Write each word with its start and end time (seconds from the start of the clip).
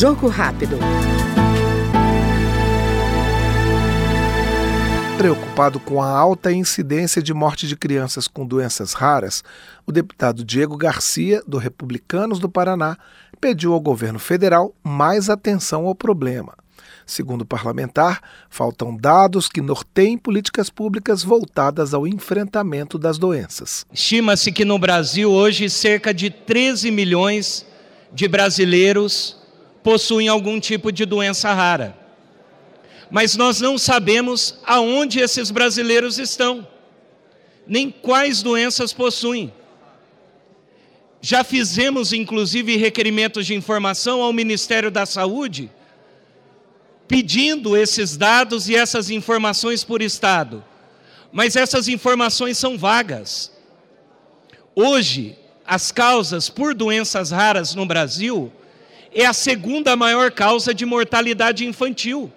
Jogo 0.00 0.28
rápido. 0.28 0.78
Preocupado 5.18 5.78
com 5.78 6.02
a 6.02 6.08
alta 6.08 6.50
incidência 6.50 7.22
de 7.22 7.34
morte 7.34 7.68
de 7.68 7.76
crianças 7.76 8.26
com 8.26 8.46
doenças 8.46 8.94
raras, 8.94 9.44
o 9.86 9.92
deputado 9.92 10.42
Diego 10.42 10.74
Garcia, 10.74 11.42
do 11.46 11.58
Republicanos 11.58 12.38
do 12.38 12.48
Paraná, 12.48 12.96
pediu 13.38 13.74
ao 13.74 13.80
governo 13.80 14.18
federal 14.18 14.74
mais 14.82 15.28
atenção 15.28 15.84
ao 15.84 15.94
problema. 15.94 16.54
Segundo 17.04 17.42
o 17.42 17.46
parlamentar, 17.46 18.22
faltam 18.48 18.96
dados 18.96 19.50
que 19.50 19.60
norteiem 19.60 20.16
políticas 20.16 20.70
públicas 20.70 21.22
voltadas 21.22 21.92
ao 21.92 22.06
enfrentamento 22.06 22.98
das 22.98 23.18
doenças. 23.18 23.84
Estima-se 23.92 24.50
que 24.50 24.64
no 24.64 24.78
Brasil 24.78 25.30
hoje 25.30 25.68
cerca 25.68 26.14
de 26.14 26.30
13 26.30 26.90
milhões 26.90 27.66
de 28.14 28.26
brasileiros 28.26 29.38
possuem 29.82 30.28
algum 30.28 30.60
tipo 30.60 30.90
de 30.92 31.04
doença 31.04 31.52
rara 31.52 32.00
mas 33.10 33.36
nós 33.36 33.60
não 33.60 33.76
sabemos 33.76 34.54
aonde 34.64 35.18
esses 35.18 35.50
brasileiros 35.50 36.18
estão, 36.18 36.66
nem 37.66 37.90
quais 37.90 38.40
doenças 38.40 38.92
possuem. 38.92 39.52
Já 41.20 41.42
fizemos, 41.42 42.12
inclusive, 42.12 42.76
requerimentos 42.76 43.44
de 43.44 43.54
informação 43.54 44.22
ao 44.22 44.32
Ministério 44.32 44.90
da 44.90 45.04
Saúde, 45.04 45.70
pedindo 47.08 47.76
esses 47.76 48.16
dados 48.16 48.68
e 48.68 48.76
essas 48.76 49.10
informações 49.10 49.82
por 49.82 50.00
Estado. 50.00 50.64
Mas 51.32 51.56
essas 51.56 51.88
informações 51.88 52.56
são 52.56 52.78
vagas. 52.78 53.52
Hoje, 54.74 55.36
as 55.66 55.92
causas 55.92 56.48
por 56.48 56.74
doenças 56.74 57.30
raras 57.32 57.74
no 57.74 57.84
Brasil 57.84 58.52
é 59.14 59.26
a 59.26 59.32
segunda 59.32 59.96
maior 59.96 60.30
causa 60.30 60.72
de 60.72 60.86
mortalidade 60.86 61.66
infantil. 61.66 62.32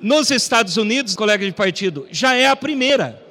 Nos 0.00 0.30
Estados 0.30 0.76
Unidos, 0.76 1.14
colega 1.14 1.44
de 1.44 1.52
partido, 1.52 2.06
já 2.10 2.34
é 2.34 2.48
a 2.48 2.56
primeira. 2.56 3.22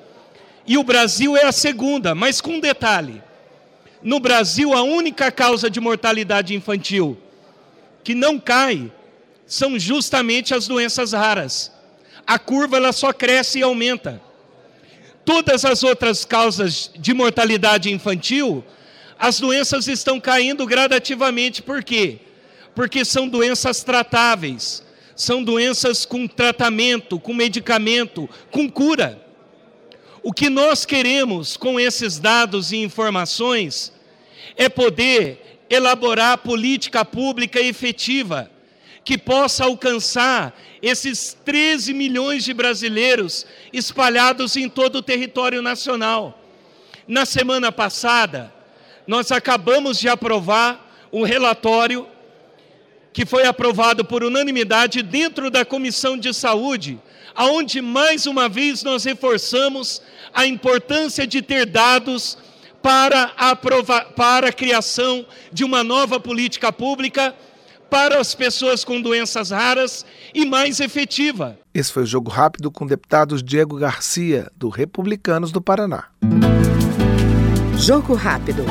E 0.66 0.78
o 0.78 0.84
Brasil 0.84 1.36
é 1.36 1.46
a 1.46 1.52
segunda, 1.52 2.16
mas 2.16 2.40
com 2.40 2.54
um 2.54 2.60
detalhe. 2.60 3.22
No 4.02 4.20
Brasil, 4.20 4.74
a 4.74 4.82
única 4.82 5.32
causa 5.32 5.70
de 5.70 5.80
mortalidade 5.80 6.56
infantil 6.56 7.18
que 8.04 8.16
não 8.16 8.40
cai 8.40 8.92
são 9.46 9.78
justamente 9.78 10.54
as 10.54 10.68
doenças 10.68 11.12
raras. 11.14 11.72
A 12.26 12.40
curva 12.40 12.78
ela 12.78 12.94
só 12.94 13.12
cresce 13.12 13.60
e 13.60 13.64
aumenta. 13.64 14.22
Todas 15.26 15.66
as 15.66 15.84
outras 15.84 16.26
causas 16.26 16.90
de 16.98 17.14
mortalidade 17.14 17.92
infantil, 17.92 18.64
as 19.22 19.40
doenças 19.40 19.88
estão 19.88 20.20
caindo 20.20 20.66
gradativamente. 20.66 21.62
Por 21.62 21.82
quê? 21.82 22.20
Porque 22.76 23.06
são 23.06 23.30
doenças 23.30 23.84
tratáveis 23.84 24.84
são 25.22 25.44
doenças 25.44 26.04
com 26.04 26.28
tratamento, 26.28 27.20
com 27.20 27.34
medicamento, 27.34 28.28
com 28.50 28.68
cura. 28.68 29.24
O 30.24 30.34
que 30.34 30.50
nós 30.50 30.84
queremos 30.84 31.56
com 31.56 31.80
esses 31.80 32.18
dados 32.18 32.72
e 32.72 32.78
informações 32.78 33.94
é 34.56 34.68
poder 34.68 35.64
elaborar 35.70 36.40
política 36.40 37.06
pública 37.06 37.60
efetiva 37.60 38.50
que 39.04 39.18
possa 39.18 39.66
alcançar 39.66 40.60
esses 40.82 41.38
13 41.46 41.94
milhões 41.94 42.44
de 42.44 42.54
brasileiros 42.54 43.46
espalhados 43.72 44.56
em 44.56 44.68
todo 44.68 44.98
o 44.98 45.04
território 45.04 45.62
nacional. 45.62 46.40
Na 47.08 47.26
semana 47.26 47.72
passada, 47.72 48.54
nós 49.08 49.32
acabamos 49.32 50.00
de 50.00 50.08
aprovar 50.08 50.90
um 51.12 51.24
relatório 51.24 52.08
que 53.14 53.26
foi 53.26 53.46
aprovado 53.46 54.06
por 54.06 54.24
unanimidade 54.24 55.02
dentro 55.02 55.52
da 55.52 55.66
Comissão 55.66 56.18
de 56.18 56.34
Saúde, 56.34 57.00
aonde 57.36 57.82
mais 57.82 58.26
uma 58.26 58.48
vez 58.48 58.84
nós 58.84 59.04
reforçamos 59.04 60.02
a 60.34 60.46
importância 60.46 61.28
de 61.28 61.42
ter 61.42 61.66
dados 61.66 62.38
para 62.82 63.32
a, 63.38 63.56
para 64.16 64.48
a 64.48 64.54
criação 64.54 65.26
de 65.52 65.64
uma 65.64 65.84
nova 65.84 66.20
política 66.20 66.72
pública 66.72 67.36
para 67.90 68.20
as 68.20 68.34
pessoas 68.34 68.86
com 68.86 69.02
doenças 69.02 69.52
raras 69.52 70.06
e 70.34 70.46
mais 70.46 70.80
efetiva. 70.80 71.60
Esse 71.74 71.92
foi 71.92 72.04
o 72.04 72.06
Jogo 72.06 72.32
Rápido 72.32 72.72
com 72.72 72.88
deputados 72.88 73.44
Diego 73.44 73.78
Garcia, 73.78 74.50
do 74.56 74.70
Republicanos 74.70 75.52
do 75.52 75.62
Paraná. 75.62 76.06
Jogo 77.82 78.14
Rápido. 78.14 78.64